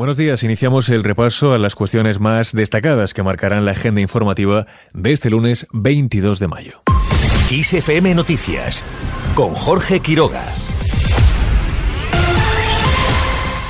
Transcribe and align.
Buenos 0.00 0.16
días, 0.16 0.42
iniciamos 0.44 0.88
el 0.88 1.04
repaso 1.04 1.52
a 1.52 1.58
las 1.58 1.74
cuestiones 1.74 2.20
más 2.20 2.54
destacadas 2.54 3.12
que 3.12 3.22
marcarán 3.22 3.66
la 3.66 3.72
agenda 3.72 4.00
informativa 4.00 4.66
de 4.94 5.12
este 5.12 5.28
lunes 5.28 5.66
22 5.74 6.38
de 6.38 6.48
mayo. 6.48 6.82
ISFM 7.50 8.14
Noticias 8.14 8.82
con 9.34 9.52
Jorge 9.52 10.00
Quiroga. 10.00 10.54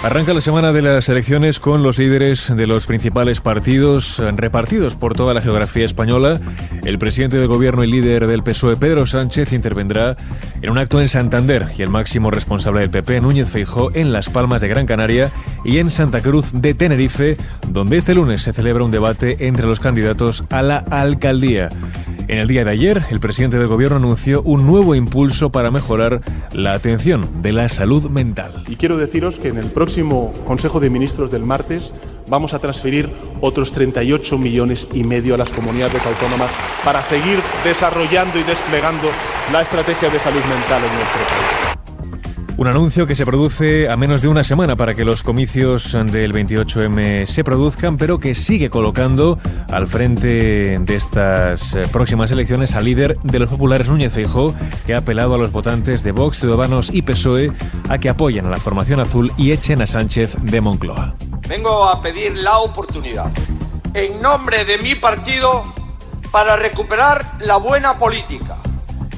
Arranca 0.02 0.32
la 0.32 0.40
semana 0.40 0.72
de 0.72 0.80
las 0.80 1.10
elecciones 1.10 1.60
con 1.60 1.82
los 1.82 1.98
líderes 1.98 2.56
de 2.56 2.66
los 2.66 2.86
principales 2.86 3.42
partidos 3.42 4.18
repartidos 4.18 4.96
por 4.96 5.12
toda 5.12 5.34
la 5.34 5.42
geografía 5.42 5.84
española. 5.84 6.40
El 6.84 6.98
presidente 6.98 7.36
del 7.36 7.48
gobierno 7.48 7.84
y 7.84 7.86
líder 7.86 8.26
del 8.26 8.42
PSOE, 8.42 8.76
Pedro 8.76 9.04
Sánchez, 9.04 9.52
intervendrá 9.52 10.16
en 10.62 10.70
un 10.70 10.78
acto 10.78 11.02
en 11.02 11.10
Santander 11.10 11.66
y 11.76 11.82
el 11.82 11.90
máximo 11.90 12.30
responsable 12.30 12.80
del 12.80 12.88
PP, 12.88 13.20
Núñez 13.20 13.50
Feijó, 13.50 13.90
en 13.94 14.10
Las 14.10 14.30
Palmas 14.30 14.62
de 14.62 14.68
Gran 14.68 14.86
Canaria 14.86 15.30
y 15.66 15.78
en 15.78 15.90
Santa 15.90 16.22
Cruz 16.22 16.50
de 16.54 16.72
Tenerife, 16.72 17.36
donde 17.68 17.98
este 17.98 18.14
lunes 18.14 18.40
se 18.40 18.54
celebra 18.54 18.86
un 18.86 18.90
debate 18.90 19.46
entre 19.46 19.66
los 19.66 19.80
candidatos 19.80 20.44
a 20.48 20.62
la 20.62 20.78
alcaldía. 20.78 21.68
En 22.30 22.38
el 22.38 22.46
día 22.46 22.62
de 22.62 22.70
ayer, 22.70 23.06
el 23.10 23.18
presidente 23.18 23.58
del 23.58 23.66
gobierno 23.66 23.96
anunció 23.96 24.40
un 24.42 24.64
nuevo 24.64 24.94
impulso 24.94 25.50
para 25.50 25.72
mejorar 25.72 26.20
la 26.52 26.74
atención 26.74 27.42
de 27.42 27.50
la 27.50 27.68
salud 27.68 28.08
mental. 28.08 28.62
Y 28.68 28.76
quiero 28.76 28.96
deciros 28.96 29.40
que 29.40 29.48
en 29.48 29.56
el 29.56 29.66
próximo 29.66 30.32
Consejo 30.46 30.78
de 30.78 30.90
Ministros 30.90 31.32
del 31.32 31.44
martes 31.44 31.92
vamos 32.28 32.54
a 32.54 32.60
transferir 32.60 33.10
otros 33.40 33.72
38 33.72 34.38
millones 34.38 34.86
y 34.94 35.02
medio 35.02 35.34
a 35.34 35.38
las 35.38 35.50
comunidades 35.50 36.06
autónomas 36.06 36.52
para 36.84 37.02
seguir 37.02 37.40
desarrollando 37.64 38.38
y 38.38 38.44
desplegando 38.44 39.08
la 39.50 39.62
estrategia 39.62 40.08
de 40.08 40.20
salud 40.20 40.42
mental 40.42 40.82
en 40.84 40.94
nuestro 40.94 41.22
país. 41.24 41.79
Un 42.60 42.66
anuncio 42.66 43.06
que 43.06 43.14
se 43.14 43.24
produce 43.24 43.88
a 43.88 43.96
menos 43.96 44.20
de 44.20 44.28
una 44.28 44.44
semana 44.44 44.76
para 44.76 44.94
que 44.94 45.02
los 45.02 45.22
comicios 45.22 45.92
del 45.92 46.34
28M 46.34 47.24
se 47.24 47.42
produzcan, 47.42 47.96
pero 47.96 48.20
que 48.20 48.34
sigue 48.34 48.68
colocando 48.68 49.38
al 49.72 49.86
frente 49.86 50.78
de 50.78 50.94
estas 50.94 51.74
eh, 51.74 51.88
próximas 51.90 52.30
elecciones 52.32 52.74
al 52.74 52.84
líder 52.84 53.18
de 53.20 53.38
los 53.38 53.48
populares 53.48 53.88
Núñez 53.88 54.12
Feijóo, 54.12 54.54
que 54.84 54.92
ha 54.92 54.98
apelado 54.98 55.36
a 55.36 55.38
los 55.38 55.52
votantes 55.52 56.02
de 56.02 56.12
Vox, 56.12 56.38
Ciudadanos 56.38 56.90
y 56.92 57.00
PSOE 57.00 57.50
a 57.88 57.96
que 57.96 58.10
apoyen 58.10 58.44
a 58.44 58.50
la 58.50 58.58
formación 58.58 59.00
azul 59.00 59.32
y 59.38 59.52
echen 59.52 59.80
a 59.80 59.86
Sánchez 59.86 60.36
de 60.42 60.60
Moncloa. 60.60 61.14
Vengo 61.48 61.88
a 61.88 62.02
pedir 62.02 62.36
la 62.36 62.58
oportunidad, 62.58 63.32
en 63.94 64.20
nombre 64.20 64.66
de 64.66 64.76
mi 64.76 64.94
partido, 64.96 65.64
para 66.30 66.56
recuperar 66.56 67.24
la 67.38 67.56
buena 67.56 67.94
política. 67.94 68.58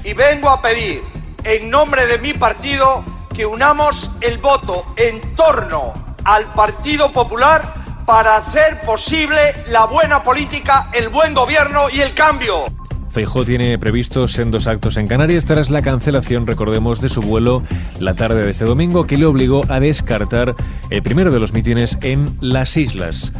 Y 0.04 0.14
vengo 0.14 0.48
a 0.48 0.62
pedir, 0.62 1.02
en 1.42 1.70
nombre 1.70 2.06
de 2.06 2.18
mi 2.18 2.34
partido, 2.34 3.02
que 3.32 3.46
unamos 3.46 4.12
el 4.20 4.38
voto 4.38 4.84
en 4.96 5.20
torno 5.34 5.92
al 6.24 6.44
Partido 6.54 7.10
Popular 7.12 7.74
para 8.06 8.36
hacer 8.36 8.80
posible 8.82 9.38
la 9.68 9.86
buena 9.86 10.22
política, 10.22 10.88
el 10.92 11.08
buen 11.08 11.34
gobierno 11.34 11.82
y 11.92 12.00
el 12.00 12.14
cambio. 12.14 12.66
Feijó 13.10 13.44
tiene 13.44 13.78
previstos 13.78 14.40
dos 14.46 14.66
actos 14.66 14.96
en 14.96 15.06
Canarias 15.06 15.44
tras 15.44 15.68
la 15.68 15.82
cancelación, 15.82 16.46
recordemos, 16.46 17.02
de 17.02 17.10
su 17.10 17.20
vuelo 17.20 17.62
la 18.00 18.14
tarde 18.14 18.42
de 18.42 18.50
este 18.50 18.64
domingo 18.64 19.06
que 19.06 19.18
le 19.18 19.26
obligó 19.26 19.62
a 19.68 19.80
descartar 19.80 20.54
el 20.88 21.02
primero 21.02 21.30
de 21.30 21.38
los 21.38 21.52
mítines 21.52 21.98
en 22.00 22.36
las 22.40 22.76
islas. 22.78 23.32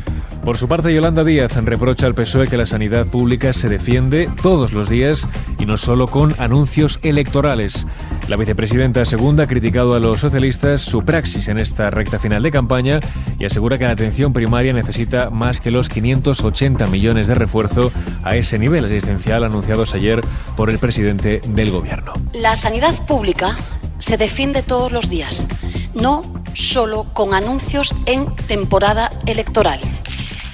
Por 0.44 0.58
su 0.58 0.68
parte, 0.68 0.92
Yolanda 0.92 1.24
Díaz 1.24 1.56
reprocha 1.56 2.06
al 2.06 2.14
PSOE 2.14 2.48
que 2.48 2.56
la 2.56 2.66
sanidad 2.66 3.06
pública 3.06 3.52
se 3.52 3.68
defiende 3.68 4.28
todos 4.42 4.72
los 4.72 4.90
días 4.90 5.26
y 5.58 5.64
no 5.64 5.76
solo 5.76 6.06
con 6.06 6.34
anuncios 6.38 6.98
electorales. 7.02 7.86
La 8.28 8.36
vicepresidenta 8.36 9.04
segunda 9.04 9.44
ha 9.44 9.46
criticado 9.46 9.94
a 9.94 10.00
los 10.00 10.20
socialistas 10.20 10.80
su 10.80 11.04
praxis 11.04 11.48
en 11.48 11.58
esta 11.58 11.90
recta 11.90 12.18
final 12.18 12.42
de 12.42 12.50
campaña 12.50 13.00
y 13.38 13.44
asegura 13.44 13.78
que 13.78 13.84
la 13.84 13.92
atención 13.92 14.32
primaria 14.32 14.72
necesita 14.72 15.30
más 15.30 15.60
que 15.60 15.70
los 15.70 15.88
580 15.88 16.86
millones 16.86 17.26
de 17.26 17.34
refuerzo 17.34 17.92
a 18.22 18.36
ese 18.36 18.58
nivel 18.58 18.84
asistencial 18.84 19.44
anunciados 19.44 19.94
ayer 19.94 20.20
por 20.56 20.70
el 20.70 20.78
presidente 20.78 21.40
del 21.48 21.70
gobierno. 21.70 22.12
La 22.32 22.56
sanidad 22.56 22.94
pública 23.06 23.56
se 23.98 24.16
defiende 24.16 24.62
todos 24.62 24.92
los 24.92 25.10
días, 25.10 25.46
no 25.94 26.22
solo 26.54 27.04
con 27.12 27.34
anuncios 27.34 27.94
en 28.06 28.26
temporada 28.46 29.10
electoral 29.26 29.80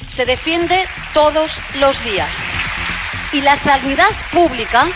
se 0.08 0.24
defiende 0.24 0.84
todos 1.12 1.60
los 1.78 2.02
días. 2.02 2.38
Y 3.32 3.42
la 3.42 3.56
sanidad 3.56 4.10
pública, 4.32 4.86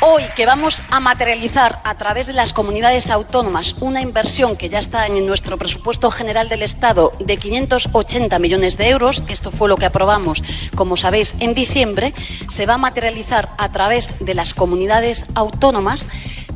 hoy 0.00 0.22
que 0.36 0.46
vamos 0.46 0.82
a 0.90 1.00
materializar 1.00 1.80
a 1.84 1.96
través 1.96 2.26
de 2.26 2.32
las 2.32 2.52
comunidades 2.52 3.10
autónomas 3.10 3.76
una 3.80 4.00
inversión 4.00 4.56
que 4.56 4.68
ya 4.68 4.78
está 4.78 5.06
en 5.06 5.26
nuestro 5.26 5.58
presupuesto 5.58 6.10
general 6.10 6.48
del 6.48 6.62
Estado 6.62 7.12
de 7.18 7.36
580 7.36 8.38
millones 8.38 8.76
de 8.76 8.88
euros, 8.88 9.22
esto 9.28 9.50
fue 9.50 9.68
lo 9.68 9.76
que 9.76 9.86
aprobamos, 9.86 10.42
como 10.74 10.96
sabéis, 10.96 11.34
en 11.40 11.54
diciembre, 11.54 12.14
se 12.48 12.66
va 12.66 12.74
a 12.74 12.78
materializar 12.78 13.54
a 13.58 13.72
través 13.72 14.18
de 14.20 14.34
las 14.34 14.54
comunidades 14.54 15.26
autónomas, 15.34 16.08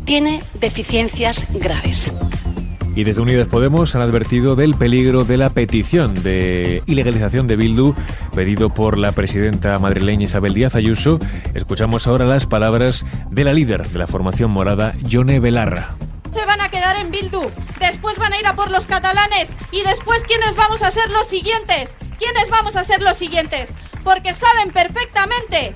tiene 0.05 0.43
deficiencias 0.55 1.47
graves. 1.51 2.13
Y 2.95 3.05
desde 3.05 3.23
Unidas 3.23 3.49
Podemos 3.49 3.95
han 3.95 4.03
advertido 4.03 4.57
del 4.57 4.75
peligro 4.75 5.25
de 5.25 5.37
la 5.37 5.51
petición 5.51 6.23
de 6.23 6.83
ilegalización 6.87 7.47
de 7.47 7.57
Bildu 7.57 7.95
pedido 8.35 8.73
por 8.73 8.99
la 8.99 9.13
presidenta 9.13 9.79
madrileña 9.79 10.25
Isabel 10.25 10.55
Díaz 10.55 10.75
Ayuso. 10.75 11.19
Escuchamos 11.55 12.07
ahora 12.07 12.25
las 12.25 12.47
palabras 12.47 13.05
de 13.31 13.45
la 13.45 13.53
líder 13.53 13.89
de 13.89 13.99
la 13.99 14.07
formación 14.07 14.51
morada, 14.51 14.95
Yone 15.03 15.41
Belarra 15.41 15.95
se 16.33 16.47
van 16.47 16.63
a 16.63 16.71
quedar 16.71 16.97
en 16.97 17.11
Bildu, 17.11 17.43
después 17.79 18.19
van 18.19 18.33
a 18.33 18.41
ir 18.41 18.47
a 18.47 18.55
por 18.55 18.71
los 18.71 18.87
catalanes 18.87 19.53
y 19.71 19.83
después 19.83 20.25
quiénes 20.25 20.57
vamos 20.57 20.83
a 20.83 20.91
ser 20.91 21.11
los 21.11 21.27
siguientes, 21.27 21.95
quiénes 22.19 22.49
vamos 22.49 22.77
a 22.77 22.85
ser 22.85 23.03
los 23.03 23.19
siguientes, 23.19 23.75
porque 24.03 24.33
saben 24.33 24.71
perfectamente 24.71 25.75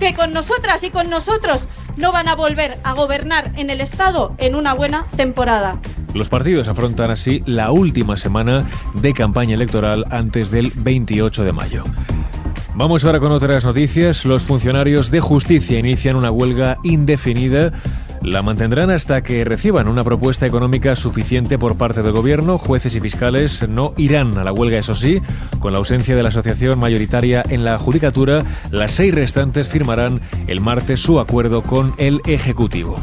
que 0.00 0.14
con 0.14 0.32
nosotras 0.32 0.82
y 0.82 0.90
con 0.90 1.10
nosotros 1.10 1.68
no 1.96 2.10
van 2.10 2.28
a 2.28 2.34
volver 2.34 2.78
a 2.84 2.92
gobernar 2.92 3.52
en 3.56 3.68
el 3.68 3.80
Estado 3.80 4.34
en 4.38 4.54
una 4.54 4.72
buena 4.72 5.06
temporada. 5.16 5.78
Los 6.14 6.28
partidos 6.28 6.68
afrontan 6.68 7.10
así 7.10 7.42
la 7.46 7.70
última 7.70 8.16
semana 8.16 8.66
de 8.94 9.12
campaña 9.12 9.54
electoral 9.54 10.04
antes 10.10 10.50
del 10.50 10.72
28 10.74 11.44
de 11.44 11.52
mayo. 11.52 11.84
Vamos 12.74 13.04
ahora 13.04 13.18
con 13.18 13.32
otras 13.32 13.64
noticias. 13.64 14.24
Los 14.24 14.44
funcionarios 14.44 15.10
de 15.10 15.20
justicia 15.20 15.78
inician 15.78 16.16
una 16.16 16.30
huelga 16.30 16.78
indefinida. 16.84 17.72
La 18.22 18.42
mantendrán 18.42 18.90
hasta 18.90 19.22
que 19.22 19.44
reciban 19.44 19.88
una 19.88 20.04
propuesta 20.04 20.46
económica 20.46 20.96
suficiente 20.96 21.58
por 21.58 21.76
parte 21.76 22.02
del 22.02 22.12
gobierno. 22.12 22.58
Jueces 22.58 22.94
y 22.94 23.00
fiscales 23.00 23.68
no 23.68 23.94
irán 23.96 24.36
a 24.38 24.44
la 24.44 24.52
huelga, 24.52 24.78
eso 24.78 24.94
sí. 24.94 25.20
Con 25.60 25.72
la 25.72 25.78
ausencia 25.78 26.16
de 26.16 26.22
la 26.22 26.28
asociación 26.30 26.78
mayoritaria 26.78 27.42
en 27.48 27.64
la 27.64 27.78
judicatura, 27.78 28.44
las 28.70 28.92
seis 28.92 29.14
restantes 29.14 29.68
firmarán 29.68 30.20
el 30.46 30.60
martes 30.60 31.00
su 31.00 31.20
acuerdo 31.20 31.62
con 31.62 31.94
el 31.98 32.20
Ejecutivo. 32.26 32.96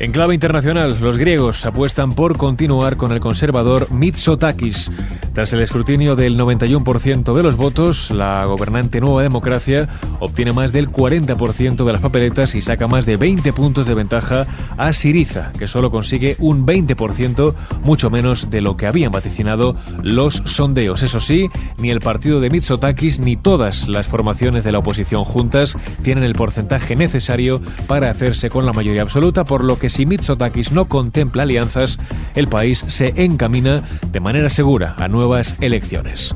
En 0.00 0.10
clave 0.10 0.34
internacional, 0.34 0.96
los 1.00 1.18
griegos 1.18 1.64
apuestan 1.64 2.12
por 2.12 2.36
continuar 2.36 2.96
con 2.96 3.12
el 3.12 3.20
conservador 3.20 3.90
Mitsotakis. 3.92 4.90
Tras 5.34 5.52
el 5.52 5.62
escrutinio 5.62 6.14
del 6.14 6.38
91% 6.38 7.34
de 7.34 7.42
los 7.42 7.56
votos, 7.56 8.10
la 8.10 8.44
gobernante 8.44 9.00
Nueva 9.00 9.22
Democracia 9.22 9.88
obtiene 10.20 10.52
más 10.52 10.72
del 10.72 10.90
40% 10.90 11.84
de 11.84 11.92
las 11.92 12.02
papeletas 12.02 12.54
y 12.54 12.60
saca 12.60 12.86
más 12.86 13.04
de 13.04 13.16
20 13.16 13.52
puntos 13.52 13.86
de 13.86 13.94
ventaja 13.94 14.46
a 14.76 14.92
Siriza, 14.92 15.52
que 15.58 15.66
solo 15.66 15.90
consigue 15.90 16.36
un 16.38 16.66
20%, 16.66 17.54
mucho 17.82 18.10
menos 18.10 18.50
de 18.50 18.60
lo 18.60 18.76
que 18.76 18.86
habían 18.86 19.10
vaticinado 19.10 19.76
los 20.02 20.42
sondeos. 20.44 21.02
Eso 21.02 21.18
sí, 21.18 21.50
ni 21.78 21.90
el 21.90 22.00
partido 22.00 22.40
de 22.40 22.50
Mitsotakis 22.50 23.18
ni 23.18 23.36
todas 23.36 23.88
las 23.88 24.06
formaciones 24.06 24.62
de 24.62 24.72
la 24.72 24.78
oposición 24.78 25.24
juntas 25.24 25.76
tienen 26.02 26.24
el 26.24 26.34
porcentaje 26.34 26.94
necesario 26.94 27.60
para 27.88 28.10
hacerse 28.10 28.50
con 28.50 28.66
la 28.66 28.72
mayoría 28.72 29.02
absoluta, 29.02 29.44
por 29.44 29.64
lo 29.64 29.78
que 29.80 29.83
que 29.84 29.90
si 29.90 30.06
Mitsotakis 30.06 30.72
no 30.72 30.88
contempla 30.88 31.42
alianzas, 31.42 31.98
el 32.34 32.48
país 32.48 32.86
se 32.88 33.12
encamina 33.22 33.82
de 34.10 34.18
manera 34.18 34.48
segura 34.48 34.94
a 34.96 35.08
nuevas 35.08 35.56
elecciones. 35.60 36.34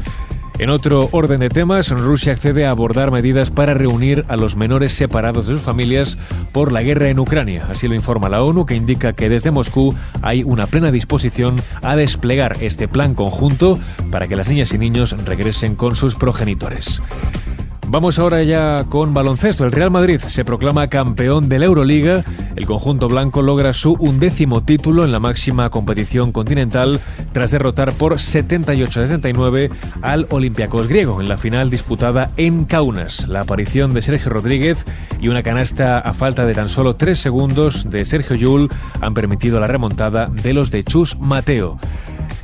En 0.59 0.69
otro 0.69 1.09
orden 1.13 1.41
de 1.41 1.49
temas, 1.49 1.89
Rusia 1.89 2.35
accede 2.35 2.67
a 2.67 2.71
abordar 2.71 3.11
medidas 3.11 3.51
para 3.51 3.73
reunir 3.73 4.27
a 4.29 4.37
los 4.37 4.57
menores 4.57 4.93
separados 4.93 5.47
de 5.47 5.55
sus 5.55 5.63
familias 5.63 6.19
por 6.53 6.73
la 6.73 6.83
guerra 6.83 7.09
en 7.09 7.21
Ucrania. 7.21 7.67
Así 7.71 7.89
lo 7.89 7.95
informa 7.95 8.29
la 8.29 8.43
ONU, 8.43 8.67
que 8.67 8.77
indica 8.77 9.15
que 9.15 9.31
desde 9.31 9.51
Moscú 9.51 9.95
hay 10.21 10.43
una 10.43 10.67
plena 10.67 10.91
disposición 10.91 11.57
a 11.81 11.97
desplegar 11.97 12.59
este 12.61 12.87
plan 12.87 13.15
conjunto 13.15 13.79
para 14.11 14.29
que 14.29 14.37
las 14.37 14.51
niñas 14.51 14.75
y 14.75 14.79
niños 14.79 15.17
regresen 15.25 15.75
con 15.75 15.97
sus 15.97 16.17
progenitores. 16.17 17.01
Vamos 17.91 18.19
ahora 18.19 18.43
ya 18.43 18.85
con 18.91 19.15
baloncesto. 19.15 19.65
El 19.65 19.73
Real 19.73 19.91
Madrid 19.91 20.21
se 20.21 20.45
proclama 20.45 20.89
campeón 20.89 21.49
de 21.49 21.59
la 21.59 21.65
Euroliga. 21.65 22.23
El 22.55 22.67
conjunto 22.67 23.09
blanco 23.09 23.41
logra 23.41 23.73
su 23.73 23.95
undécimo 23.95 24.63
título 24.63 25.07
en 25.07 25.13
la 25.13 25.21
máxima 25.21 25.71
competición 25.71 26.31
continental 26.31 27.01
tras 27.33 27.51
derrotar 27.51 27.95
por 27.95 28.17
78-79 28.17 29.71
al 30.03 30.27
Olympiacos 30.29 30.87
griego 30.87 31.23
en 31.23 31.31
la 31.31 31.39
final 31.39 31.71
disputada 31.71 32.31
en 32.37 32.67
Kaunas. 32.67 33.27
La 33.27 33.41
aparición 33.41 33.95
de 33.95 34.03
Sergio 34.03 34.33
Rodríguez 34.33 34.85
y 35.19 35.29
una 35.29 35.43
canasta 35.43 35.99
a 35.99 36.13
falta 36.13 36.45
de 36.45 36.53
tan 36.53 36.69
solo 36.69 36.95
tres 36.95 37.19
segundos 37.19 37.89
de 37.89 38.05
Sergio 38.05 38.37
Yul 38.37 38.69
han 39.01 39.15
permitido 39.15 39.61
la 39.61 39.67
remontada 39.67 40.27
de 40.27 40.53
los 40.53 40.71
de 40.71 40.85
Chus 40.85 41.19
Mateo. 41.19 41.79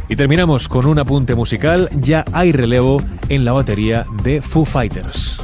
Y 0.08 0.16
terminamos 0.16 0.68
con 0.68 0.86
un 0.86 0.98
apunte 0.98 1.34
musical, 1.34 1.88
ya 1.94 2.24
hay 2.32 2.52
relevo 2.52 3.02
en 3.28 3.44
la 3.44 3.52
batería 3.52 4.06
de 4.22 4.42
Foo 4.42 4.64
Fighters. 4.64 5.40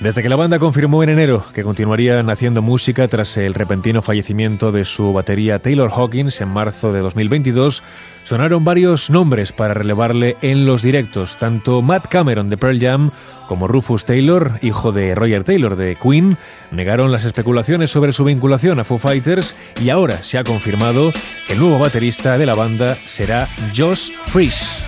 Desde 0.00 0.22
que 0.22 0.28
la 0.28 0.36
banda 0.36 0.60
confirmó 0.60 1.02
en 1.02 1.08
enero 1.08 1.44
que 1.52 1.64
continuarían 1.64 2.30
haciendo 2.30 2.62
música 2.62 3.08
tras 3.08 3.36
el 3.36 3.52
repentino 3.52 4.00
fallecimiento 4.00 4.70
de 4.70 4.84
su 4.84 5.12
batería 5.12 5.58
Taylor 5.58 5.90
Hawkins 5.92 6.40
en 6.40 6.48
marzo 6.48 6.92
de 6.92 7.00
2022, 7.00 7.82
sonaron 8.22 8.64
varios 8.64 9.10
nombres 9.10 9.50
para 9.50 9.74
relevarle 9.74 10.36
en 10.40 10.66
los 10.66 10.82
directos. 10.82 11.36
Tanto 11.36 11.82
Matt 11.82 12.06
Cameron 12.06 12.48
de 12.48 12.56
Pearl 12.56 12.78
Jam 12.78 13.10
como 13.48 13.66
Rufus 13.66 14.04
Taylor, 14.04 14.60
hijo 14.62 14.92
de 14.92 15.16
Roger 15.16 15.42
Taylor 15.42 15.74
de 15.74 15.96
Queen, 15.96 16.38
negaron 16.70 17.10
las 17.10 17.24
especulaciones 17.24 17.90
sobre 17.90 18.12
su 18.12 18.22
vinculación 18.22 18.78
a 18.78 18.84
Foo 18.84 18.98
Fighters 18.98 19.56
y 19.82 19.90
ahora 19.90 20.18
se 20.18 20.38
ha 20.38 20.44
confirmado 20.44 21.10
que 21.48 21.54
el 21.54 21.58
nuevo 21.58 21.80
baterista 21.80 22.38
de 22.38 22.46
la 22.46 22.54
banda 22.54 22.96
será 23.04 23.48
Josh 23.76 24.12
Freese. 24.26 24.87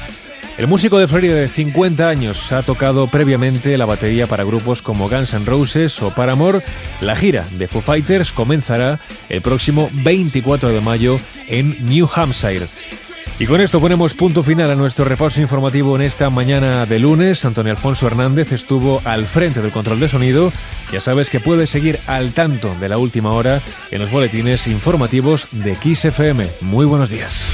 El 0.60 0.66
músico 0.66 0.98
de 0.98 1.08
Florida 1.08 1.36
de 1.36 1.48
50 1.48 2.06
años 2.06 2.52
ha 2.52 2.62
tocado 2.62 3.06
previamente 3.06 3.78
la 3.78 3.86
batería 3.86 4.26
para 4.26 4.44
grupos 4.44 4.82
como 4.82 5.08
Guns 5.08 5.32
N' 5.32 5.46
Roses 5.46 6.02
o 6.02 6.10
Paramore. 6.10 6.60
La 7.00 7.16
gira 7.16 7.48
de 7.52 7.66
Foo 7.66 7.80
Fighters 7.80 8.30
comenzará 8.30 9.00
el 9.30 9.40
próximo 9.40 9.88
24 9.90 10.68
de 10.68 10.82
mayo 10.82 11.18
en 11.48 11.82
New 11.86 12.06
Hampshire. 12.14 12.66
Y 13.38 13.46
con 13.46 13.62
esto 13.62 13.80
ponemos 13.80 14.12
punto 14.12 14.42
final 14.42 14.70
a 14.70 14.74
nuestro 14.74 15.06
repaso 15.06 15.40
informativo 15.40 15.96
en 15.96 16.02
esta 16.02 16.28
mañana 16.28 16.84
de 16.84 16.98
lunes. 16.98 17.46
Antonio 17.46 17.72
Alfonso 17.72 18.06
Hernández 18.06 18.52
estuvo 18.52 19.00
al 19.06 19.24
frente 19.24 19.62
del 19.62 19.72
control 19.72 19.98
de 19.98 20.10
sonido. 20.10 20.52
Ya 20.92 21.00
sabes 21.00 21.30
que 21.30 21.40
puedes 21.40 21.70
seguir 21.70 21.98
al 22.06 22.32
tanto 22.32 22.70
de 22.78 22.90
la 22.90 22.98
última 22.98 23.32
hora 23.32 23.62
en 23.90 23.98
los 23.98 24.10
boletines 24.10 24.66
informativos 24.66 25.48
de 25.52 25.74
XFM. 25.74 26.46
Muy 26.60 26.84
buenos 26.84 27.08
días. 27.08 27.48